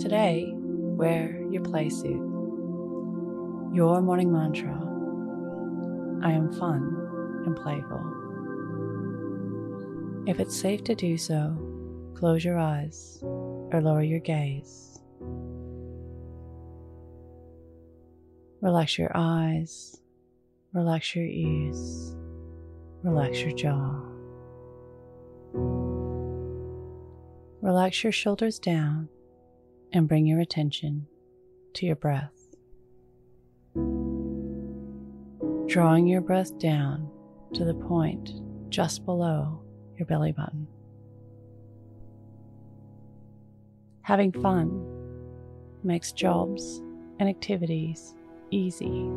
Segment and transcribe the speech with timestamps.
[0.00, 2.26] Today, wear your play suit.
[3.74, 4.72] Your morning mantra
[6.24, 8.00] I am fun and playful.
[10.26, 11.54] If it's safe to do so,
[12.14, 14.98] close your eyes or lower your gaze.
[18.62, 20.00] Relax your eyes,
[20.72, 22.16] relax your ears,
[23.02, 24.00] relax your jaw.
[27.60, 29.10] Relax your shoulders down
[29.92, 31.06] and bring your attention
[31.74, 32.32] to your breath.
[35.66, 37.08] Drawing your breath down
[37.54, 38.32] to the point
[38.70, 39.60] just below
[39.96, 40.66] your belly button.
[44.02, 44.86] Having fun
[45.84, 46.82] makes jobs
[47.18, 48.14] and activities
[48.50, 49.08] easy.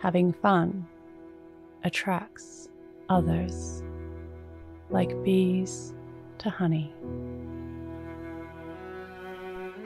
[0.00, 0.86] Having fun
[1.84, 2.68] attracts
[3.08, 3.82] others
[4.90, 5.94] like bees
[6.38, 6.92] to honey.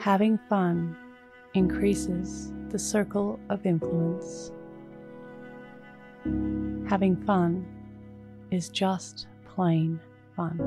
[0.01, 0.97] Having fun
[1.53, 4.51] increases the circle of influence.
[6.89, 7.63] Having fun
[8.49, 9.99] is just plain
[10.35, 10.57] fun.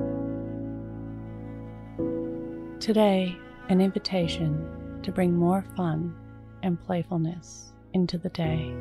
[2.79, 3.37] Today,
[3.71, 6.15] an invitation to bring more fun
[6.63, 8.73] and playfulness into the day.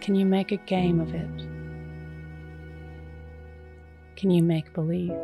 [0.00, 1.48] Can you make a game of it?
[4.14, 5.18] Can you make believe?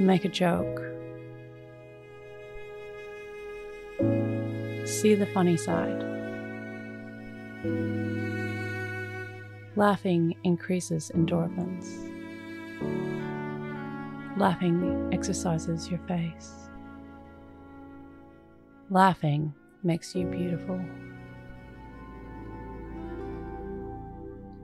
[0.00, 0.80] Make a joke.
[4.86, 6.02] See the funny side.
[9.76, 12.08] Laughing increases endorphins.
[14.38, 16.70] Laughing exercises your face.
[18.88, 20.80] Laughing makes you beautiful.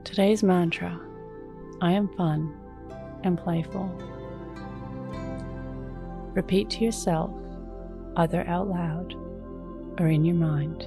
[0.02, 0.98] Today's mantra
[1.82, 2.54] I am fun
[3.22, 4.15] and playful.
[6.36, 7.30] Repeat to yourself,
[8.16, 9.14] either out loud
[9.98, 10.86] or in your mind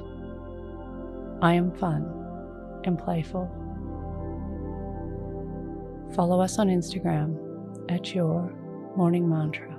[1.41, 2.03] I am fun
[2.83, 3.49] and playful.
[6.13, 7.35] Follow us on Instagram
[7.89, 8.53] at Your
[8.97, 9.78] Morning Mantra.